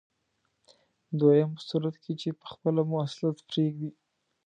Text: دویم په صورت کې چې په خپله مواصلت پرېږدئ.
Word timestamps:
دویم 1.19 1.49
په 1.57 1.61
صورت 1.69 1.95
کې 2.03 2.13
چې 2.21 2.29
په 2.39 2.45
خپله 2.51 2.81
مواصلت 2.91 3.37
پرېږدئ. 3.49 3.91